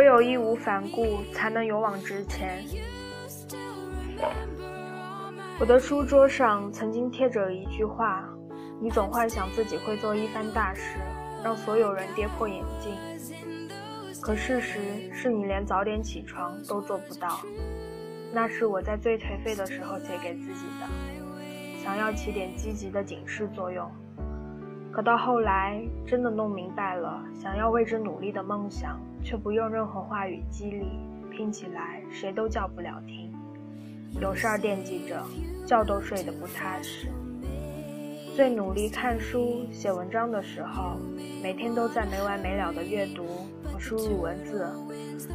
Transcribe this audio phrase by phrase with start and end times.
[0.00, 2.64] 唯有义无反顾，才能勇往直前。
[5.58, 8.26] 我的书桌上曾经贴着一句话
[8.80, 10.96] ：“你总幻想自己会做一番大事，
[11.44, 12.94] 让所有人跌破眼镜。
[14.22, 14.80] 可事实
[15.12, 17.38] 是你连早点起床都做不到。”
[18.32, 23.86] 那是我在最颓废的时候写给自己的，想要起点积极的警示作用。
[24.92, 30.98] 可到后来真的弄明白了，想要为之努力的梦想，却不用任何话语激励，
[31.30, 33.32] 拼起来谁都叫不了停。
[34.20, 35.24] 有事儿惦记着，
[35.64, 37.06] 觉都睡得不踏实。
[38.34, 40.96] 最努力看书、写文章的时候，
[41.40, 43.24] 每天都在没完没了的阅读
[43.64, 44.68] 和输入文字，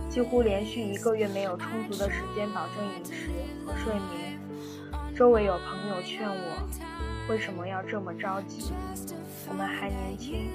[0.09, 3.29] 几乎连续一个月没有充足的时间保证饮食
[3.65, 4.37] 和睡眠。
[5.15, 6.67] 周围有朋友劝我，
[7.27, 8.71] 为什么要这么着急？
[9.49, 10.47] 我们还年轻。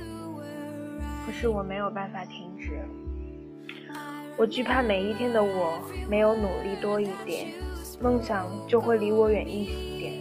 [1.27, 2.81] 可是我没有办法停止。
[4.37, 7.49] 我惧怕每一天的我没有努力多一点，
[8.01, 10.15] 梦想就会离我远一点。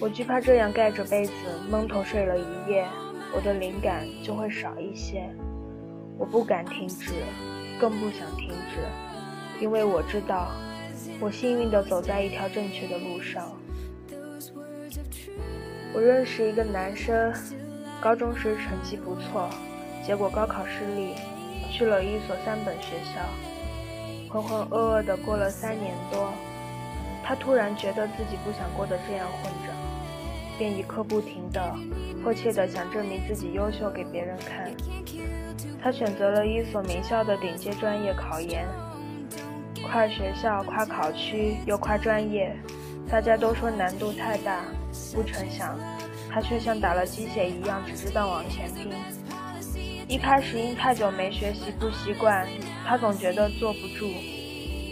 [0.00, 1.32] 我惧怕这样盖着被子
[1.68, 2.86] 蒙头睡了一夜，
[3.34, 5.28] 我的灵感就会少一些。
[6.16, 7.12] 我不敢停止，
[7.80, 8.80] 更不想停止，
[9.60, 10.48] 因为我知道，
[11.20, 13.50] 我幸运地走在一条正确的路上。
[15.94, 17.32] 我认识一个男生，
[18.00, 19.50] 高中时成绩不错，
[20.04, 21.14] 结果高考失利，
[21.70, 23.20] 去了一所三本学校，
[24.32, 26.32] 浑浑噩噩的过了三年多。
[27.22, 29.72] 他突然觉得自己不想过得这样混着，
[30.58, 31.74] 便一刻不停的、
[32.22, 34.72] 迫切的想证明自己优秀给别人看。
[35.82, 38.66] 他选择了一所名校的顶尖专业考研，
[39.86, 42.56] 跨学校、跨考区又跨专业，
[43.10, 44.64] 大家都说难度太大，
[45.14, 45.78] 不成想
[46.30, 48.90] 他却像打了鸡血一样，只知道往前拼。
[50.08, 52.46] 一开始因太久没学习不习惯，
[52.86, 54.10] 他总觉得坐不住，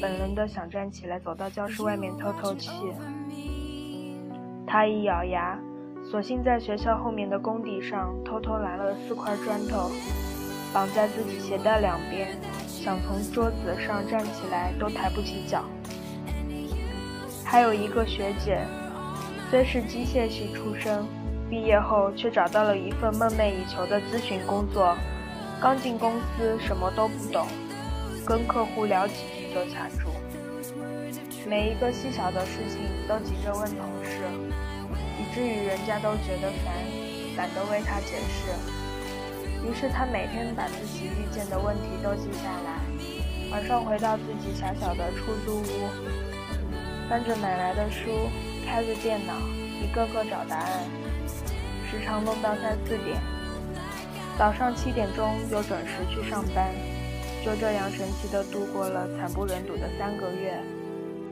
[0.00, 2.70] 本能的想站起来走到教室外面透透气。
[4.66, 5.58] 他一咬牙，
[6.10, 9.90] 索性在学校后面的工地上偷偷拿了四块砖头，
[10.72, 12.28] 绑在自己鞋带两边，
[12.68, 15.64] 想从桌子上站起来都抬不起脚。
[17.50, 18.64] 还有一个学姐，
[19.50, 21.04] 虽是机械系出身，
[21.48, 24.96] 毕业后却找到了一份梦寐以求的咨询工作。
[25.60, 27.48] 刚进公司什么都不懂，
[28.24, 30.14] 跟客户聊几句就卡住，
[31.48, 34.22] 每一个细小的事情都急着问同事，
[35.18, 36.72] 以至于人家都觉得烦，
[37.36, 38.54] 懒得为他解释。
[39.66, 42.78] 于是他每天把自己遇见的问题都记下来，
[43.50, 45.90] 晚上回到自己小小的出租屋，
[47.10, 48.08] 翻着买来的书，
[48.64, 49.34] 开着电脑，
[49.82, 50.84] 一个个找答案，
[51.90, 53.20] 时常弄到三四点。
[54.38, 56.72] 早上七点钟又准时去上班，
[57.44, 60.54] 就这样神奇的度过了惨不忍睹的三个月。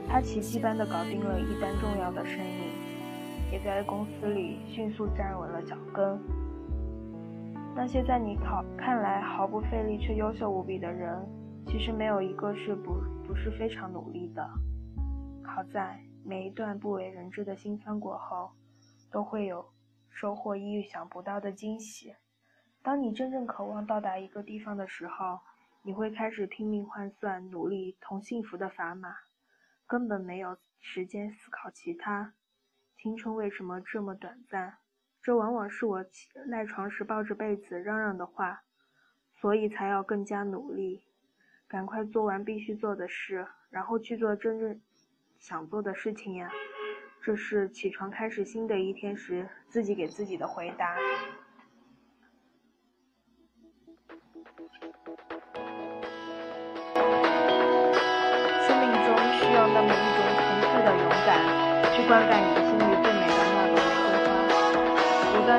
[0.09, 6.19] 他奇迹般的搞定了一单重要的生意，也在公司里迅速站稳了脚跟。
[7.77, 11.16] 那些在你考看来毫不费力却优秀无比的人，
[11.69, 12.95] 其实没有一个是不
[13.28, 14.45] 不是非常努力的。
[15.48, 18.53] 好在每一段不为人知的辛酸过后，
[19.10, 19.72] 都会有
[20.10, 22.15] 收获意想不到的惊喜。
[22.83, 25.41] 当你真正渴望到达一个地方的时候，
[25.83, 29.16] 你会开始拼命换算努力同幸福的砝码，
[29.86, 32.34] 根本没有时间思考其他。
[32.97, 34.78] 青春为什么这么短暂？
[35.22, 38.62] 这往往是我起赖床时抱着被子嚷嚷的话，
[39.33, 41.04] 所以才要更加努力，
[41.66, 44.80] 赶快做完必须做的事，然后去做真正
[45.38, 46.50] 想做的事情呀。
[47.20, 50.96] 这是起床开始新的一天时自己给自己的回答。
[58.62, 61.30] 生命中需要那么一种纯粹的勇敢，
[61.92, 64.08] 去灌溉你心里最美的那朵玫瑰
[64.38, 64.46] 花。
[65.32, 65.50] 不断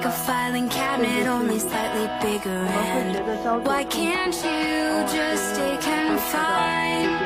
[0.00, 2.48] like a filing cabinet, only slightly bigger.
[2.48, 7.20] And why can't you just stay confined?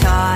[0.00, 0.27] time.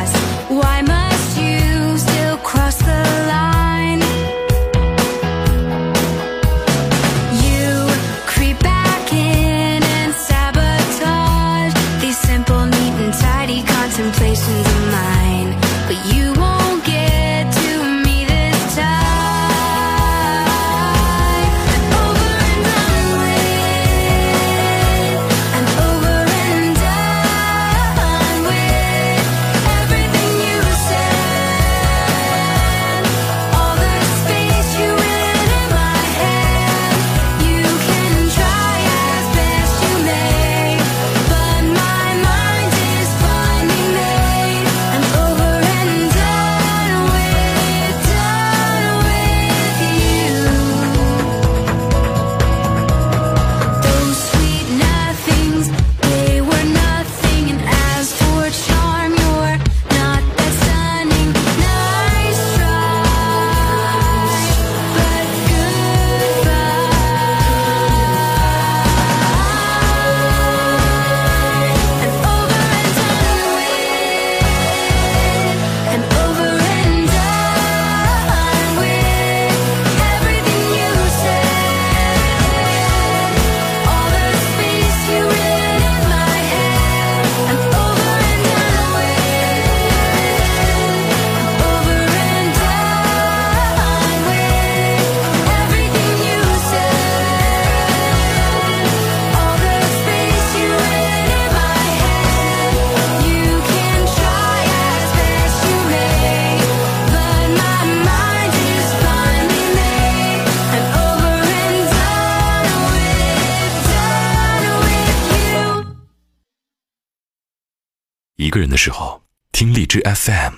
[118.53, 120.53] 个人的时候听荔枝 fm